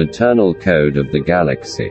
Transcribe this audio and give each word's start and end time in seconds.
Eternal 0.00 0.54
Code 0.54 0.96
of 0.96 1.12
the 1.12 1.20
Galaxy. 1.20 1.90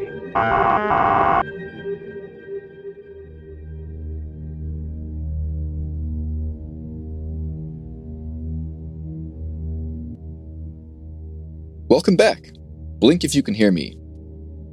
Welcome 11.88 12.16
back. 12.16 12.52
Blink 13.00 13.24
if 13.24 13.34
you 13.36 13.44
can 13.44 13.54
hear 13.54 13.72
me. 13.72 13.98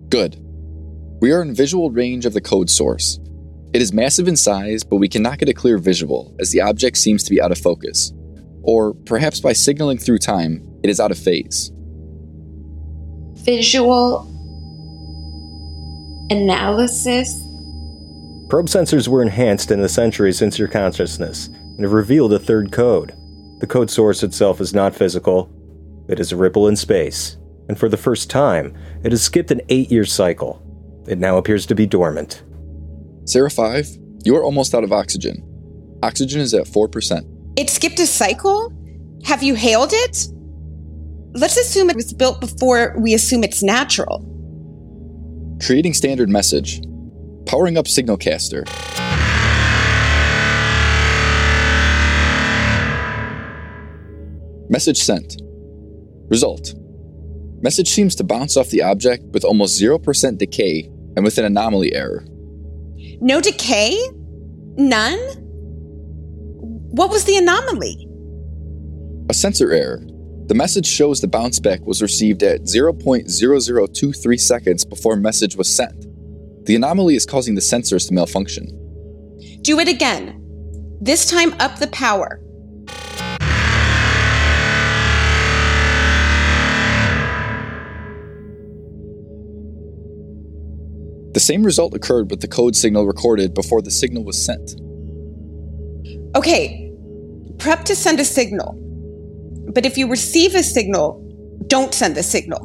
Good. 0.09 0.37
We 1.21 1.32
are 1.32 1.43
in 1.43 1.55
visual 1.55 1.91
range 1.91 2.27
of 2.27 2.32
the 2.32 2.41
code 2.41 2.71
source. 2.71 3.18
It 3.73 3.82
is 3.82 3.93
massive 3.93 4.29
in 4.29 4.37
size, 4.37 4.84
but 4.84 4.96
we 4.96 5.09
cannot 5.09 5.39
get 5.39 5.48
a 5.48 5.55
clear 5.55 5.79
visual 5.79 6.34
as 6.41 6.50
the 6.50 6.61
object 6.61 6.96
seems 6.96 7.23
to 7.25 7.30
be 7.30 7.41
out 7.41 7.53
of 7.53 7.59
focus. 7.59 8.12
Or 8.62 8.95
perhaps 8.95 9.41
by 9.41 9.53
signaling 9.53 9.98
through 9.98 10.18
time, 10.18 10.66
it 10.82 10.91
is 10.91 11.00
out 11.00 11.11
of 11.11 11.18
phase. 11.18 11.73
Visual 13.46 14.27
analysis? 16.31 17.32
Probe 18.49 18.67
sensors 18.67 19.07
were 19.07 19.23
enhanced 19.23 19.71
in 19.71 19.81
the 19.81 19.89
centuries 19.89 20.37
since 20.37 20.59
your 20.59 20.67
consciousness 20.67 21.46
and 21.46 21.82
have 21.82 21.93
revealed 21.93 22.32
a 22.32 22.40
third 22.40 22.73
code. 22.73 23.14
The 23.61 23.68
code 23.68 23.89
source 23.89 24.25
itself 24.25 24.61
is 24.61 24.75
not 24.75 24.96
physical, 24.96 25.49
it 26.09 26.18
is 26.18 26.32
a 26.32 26.37
ripple 26.37 26.67
in 26.67 26.75
space, 26.75 27.37
and 27.68 27.79
for 27.79 27.89
the 27.89 27.96
first 27.96 28.29
time, 28.29 28.77
it 29.04 29.13
has 29.13 29.23
skipped 29.23 29.53
an 29.53 29.61
eight 29.68 29.93
year 29.93 30.04
cycle. 30.04 30.61
It 31.07 31.18
now 31.18 31.37
appears 31.37 31.67
to 31.67 31.75
be 31.76 31.87
dormant. 31.87 32.42
Sarah 33.27 33.51
5, 33.51 33.87
you 34.25 34.34
are 34.34 34.42
almost 34.42 34.75
out 34.75 34.83
of 34.83 34.92
oxygen. 34.92 35.42
Oxygen 36.03 36.41
is 36.41 36.53
at 36.53 36.67
4%. 36.67 37.25
It 37.56 37.70
skipped 37.70 38.01
a 38.01 38.06
cycle? 38.06 38.73
Have 39.25 39.45
you 39.45 39.55
hailed 39.55 39.92
it? 39.92 40.27
Let's 41.36 41.58
assume 41.58 41.91
it 41.91 41.97
was 41.97 42.14
built 42.14 42.41
before 42.41 42.95
we 42.98 43.12
assume 43.12 43.45
it's 43.45 43.62
natural. 43.62 44.25
Creating 45.62 45.92
standard 45.92 46.31
message. 46.31 46.81
Powering 47.45 47.77
up 47.77 47.84
Signalcaster. 47.84 48.65
Message 54.70 54.97
sent. 54.97 55.42
Result. 56.31 56.75
Message 57.61 57.89
seems 57.89 58.14
to 58.14 58.25
bounce 58.25 58.57
off 58.57 58.70
the 58.70 58.83
object 58.83 59.25
with 59.34 59.45
almost 59.45 59.79
0% 59.79 60.39
decay 60.39 60.91
and 61.17 61.23
with 61.23 61.37
an 61.37 61.45
anomaly 61.45 61.95
error. 61.95 62.25
No 63.20 63.42
decay? 63.42 63.95
None? 64.77 65.19
What 66.92 67.11
was 67.11 67.25
the 67.25 67.37
anomaly? 67.37 68.09
A 69.29 69.34
sensor 69.34 69.70
error. 69.70 70.03
The 70.47 70.55
message 70.55 70.86
shows 70.86 71.20
the 71.20 71.27
bounce 71.27 71.58
back 71.58 71.84
was 71.84 72.00
received 72.00 72.44
at 72.44 72.61
0.0023 72.61 74.41
seconds 74.41 74.84
before 74.84 75.16
message 75.16 75.56
was 75.56 75.69
sent. 75.69 76.06
The 76.66 76.77
anomaly 76.77 77.16
is 77.16 77.27
causing 77.27 77.56
the 77.56 77.61
sensors 77.61 78.06
to 78.06 78.14
malfunction. 78.14 78.67
Do 79.62 79.80
it 79.80 79.89
again. 79.89 80.41
This 81.00 81.28
time 81.28 81.52
up 81.58 81.80
the 81.80 81.89
power. 81.89 82.41
The 91.33 91.41
same 91.41 91.64
result 91.64 91.92
occurred 91.92 92.30
with 92.30 92.41
the 92.41 92.47
code 92.47 92.77
signal 92.77 93.05
recorded 93.05 93.52
before 93.52 93.83
the 93.83 93.91
signal 93.91 94.24
was 94.24 94.41
sent. 94.41 94.80
Okay, 96.36 96.92
prep 97.58 97.84
to 97.86 97.97
send 97.97 98.20
a 98.20 98.24
signal. 98.24 98.86
But 99.77 99.85
if 99.85 99.99
you 99.99 100.09
receive 100.09 100.55
a 100.55 100.63
signal, 100.63 101.23
don't 101.67 101.93
send 101.93 102.15
the 102.15 102.23
signal. 102.23 102.65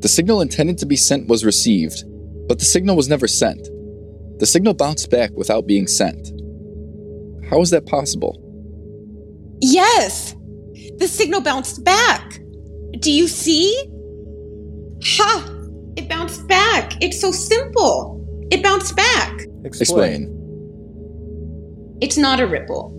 The 0.00 0.08
signal 0.08 0.42
intended 0.42 0.76
to 0.76 0.84
be 0.84 0.94
sent 0.94 1.26
was 1.26 1.42
received, 1.42 2.04
but 2.48 2.58
the 2.58 2.66
signal 2.66 2.96
was 2.96 3.08
never 3.08 3.26
sent. 3.26 3.66
The 4.40 4.44
signal 4.44 4.74
bounced 4.74 5.10
back 5.10 5.30
without 5.32 5.66
being 5.66 5.86
sent. 5.86 6.32
How 7.48 7.62
is 7.62 7.70
that 7.70 7.86
possible? 7.86 8.36
Yes! 9.62 10.36
The 10.98 11.08
signal 11.08 11.40
bounced 11.40 11.82
back. 11.82 12.40
Do 12.98 13.10
you 13.10 13.26
see? 13.26 13.74
Ha! 15.02 15.48
It 15.96 16.10
bounced 16.10 16.46
back. 16.46 17.02
It's 17.02 17.18
so 17.18 17.32
simple. 17.32 18.22
It 18.50 18.62
bounced 18.62 18.94
back. 18.96 19.46
Explain. 19.64 20.28
It's 22.02 22.18
not 22.18 22.38
a 22.38 22.46
ripple. 22.46 22.98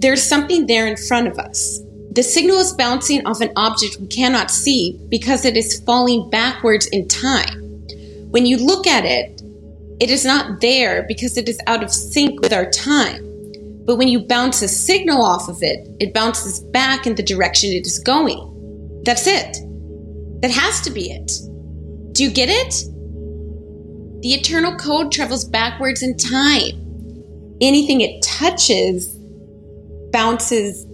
There's 0.00 0.22
something 0.22 0.66
there 0.66 0.86
in 0.86 0.96
front 0.96 1.28
of 1.28 1.38
us. 1.38 1.78
The 2.12 2.22
signal 2.22 2.56
is 2.56 2.72
bouncing 2.72 3.26
off 3.26 3.42
an 3.42 3.52
object 3.54 3.98
we 4.00 4.06
cannot 4.06 4.50
see 4.50 4.98
because 5.10 5.44
it 5.44 5.58
is 5.58 5.80
falling 5.80 6.30
backwards 6.30 6.86
in 6.86 7.06
time. 7.06 7.84
When 8.30 8.46
you 8.46 8.56
look 8.56 8.86
at 8.86 9.04
it, 9.04 9.42
it 10.00 10.10
is 10.10 10.24
not 10.24 10.62
there 10.62 11.02
because 11.02 11.36
it 11.36 11.50
is 11.50 11.60
out 11.66 11.82
of 11.84 11.92
sync 11.92 12.40
with 12.40 12.54
our 12.54 12.70
time. 12.70 13.26
But 13.84 13.96
when 13.96 14.08
you 14.08 14.20
bounce 14.20 14.62
a 14.62 14.68
signal 14.68 15.20
off 15.22 15.50
of 15.50 15.62
it, 15.62 15.86
it 16.00 16.14
bounces 16.14 16.60
back 16.60 17.06
in 17.06 17.14
the 17.14 17.22
direction 17.22 17.70
it 17.70 17.86
is 17.86 17.98
going. 17.98 19.02
That's 19.04 19.26
it. 19.26 19.58
That 20.40 20.50
has 20.50 20.80
to 20.82 20.90
be 20.90 21.10
it. 21.10 21.30
Do 22.12 22.24
you 22.24 22.30
get 22.30 22.48
it? 22.48 22.72
The 24.22 24.32
eternal 24.32 24.76
code 24.76 25.12
travels 25.12 25.44
backwards 25.44 26.02
in 26.02 26.16
time. 26.16 27.58
Anything 27.60 28.00
it 28.00 28.22
touches 28.22 29.19
bounces 30.12 30.86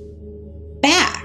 back. 0.81 1.25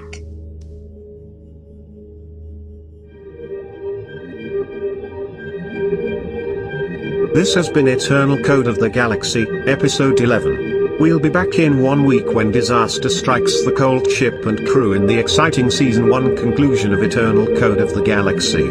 This 7.34 7.56
has 7.56 7.70
been 7.70 7.88
Eternal 7.88 8.42
Code 8.44 8.68
of 8.68 8.80
the 8.80 8.90
Galaxy, 8.90 9.48
Episode 9.66 10.20
11. 10.20 10.98
We'll 11.00 11.20
be 11.20 11.30
back 11.30 11.58
in 11.58 11.82
one 11.82 12.04
week 12.04 12.28
when 12.34 12.52
disaster 12.52 13.10
strikes 13.10 13.64
the 13.64 13.72
cold 13.72 14.10
ship 14.12 14.46
and 14.46 14.68
crew 14.68 14.94
in 14.94 15.08
the 15.08 15.18
exciting 15.18 15.72
Season 15.72 16.10
1 16.10 16.36
conclusion 16.36 16.94
of 16.94 17.02
Eternal 17.02 17.48
Code 17.58 17.80
of 17.80 17.94
the 17.94 18.04
Galaxy. 18.04 18.68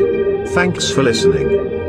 Thanks 0.54 0.90
for 0.90 1.02
listening. 1.02 1.79